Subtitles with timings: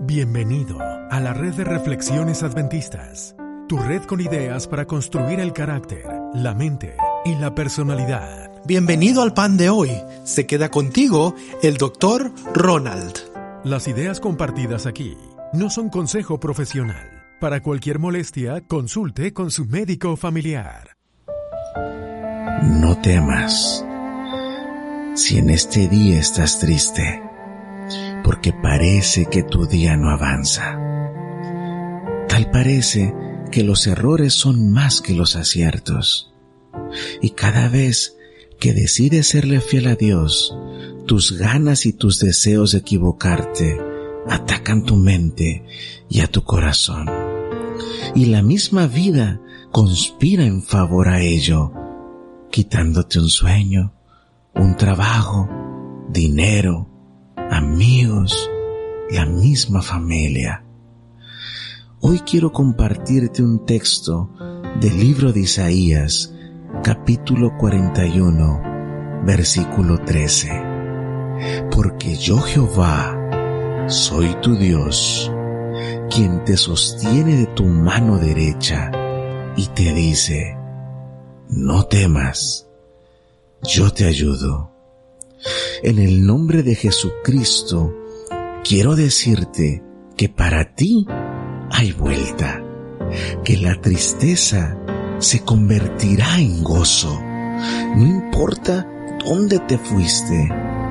[0.00, 0.78] Bienvenido
[1.10, 3.34] a la red de reflexiones adventistas,
[3.68, 8.50] tu red con ideas para construir el carácter, la mente y la personalidad.
[8.66, 9.90] Bienvenido al pan de hoy.
[10.24, 13.14] Se queda contigo el doctor Ronald.
[13.64, 15.16] Las ideas compartidas aquí
[15.52, 17.22] no son consejo profesional.
[17.40, 20.96] Para cualquier molestia, consulte con su médico familiar.
[22.62, 23.84] No temas.
[25.14, 27.22] Si en este día estás triste,
[28.24, 30.80] porque parece que tu día no avanza.
[32.26, 33.14] Tal parece
[33.52, 36.32] que los errores son más que los aciertos.
[37.20, 38.16] Y cada vez
[38.58, 40.56] que decides serle fiel a Dios,
[41.06, 43.78] tus ganas y tus deseos de equivocarte
[44.26, 45.64] atacan tu mente
[46.08, 47.10] y a tu corazón.
[48.14, 51.72] Y la misma vida conspira en favor a ello,
[52.50, 53.92] quitándote un sueño,
[54.54, 55.48] un trabajo,
[56.08, 56.93] dinero,
[57.50, 58.50] amigos,
[59.10, 60.64] la misma familia.
[62.00, 64.30] Hoy quiero compartirte un texto
[64.80, 66.34] del libro de Isaías,
[66.82, 70.50] capítulo 41, versículo 13.
[71.70, 75.30] Porque yo Jehová soy tu Dios,
[76.10, 78.90] quien te sostiene de tu mano derecha
[79.56, 80.56] y te dice,
[81.48, 82.68] no temas,
[83.62, 84.73] yo te ayudo.
[85.82, 87.94] En el nombre de Jesucristo,
[88.62, 89.82] quiero decirte
[90.16, 91.06] que para ti
[91.70, 92.62] hay vuelta,
[93.44, 94.78] que la tristeza
[95.18, 97.20] se convertirá en gozo.
[97.96, 98.88] No importa
[99.24, 100.48] dónde te fuiste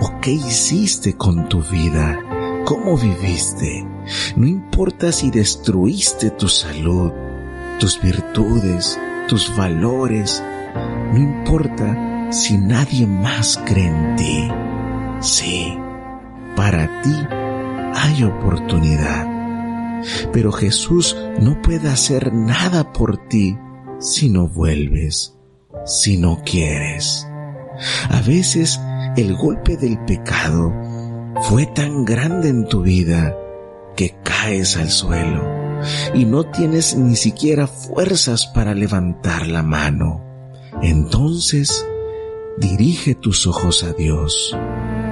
[0.00, 2.18] o qué hiciste con tu vida,
[2.64, 3.86] cómo viviste.
[4.36, 7.12] No importa si destruiste tu salud,
[7.78, 10.42] tus virtudes, tus valores.
[11.12, 14.48] No importa si nadie más cree en ti.
[15.20, 15.76] Sí,
[16.56, 17.14] para ti
[17.94, 19.26] hay oportunidad.
[20.32, 23.56] Pero Jesús no puede hacer nada por ti
[23.98, 25.34] si no vuelves,
[25.86, 27.26] si no quieres.
[28.10, 28.80] A veces
[29.16, 30.72] el golpe del pecado
[31.42, 33.34] fue tan grande en tu vida
[33.96, 35.42] que caes al suelo
[36.14, 40.22] y no tienes ni siquiera fuerzas para levantar la mano.
[40.82, 41.86] Entonces,
[42.58, 44.56] dirige tus ojos a Dios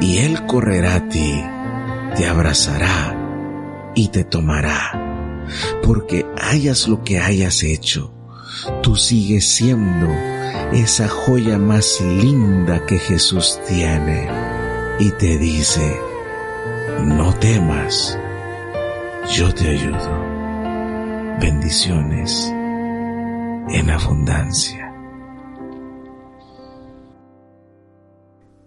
[0.00, 1.42] y Él correrá a ti,
[2.16, 5.44] te abrazará y te tomará,
[5.82, 8.14] porque hayas lo que hayas hecho
[8.82, 10.08] tú sigues siendo
[10.72, 14.28] esa joya más linda que Jesús tiene
[14.98, 16.00] y te dice,
[17.04, 18.18] no temas,
[19.32, 20.34] yo te ayudo.
[21.40, 22.52] Bendiciones
[23.68, 24.83] en abundancia.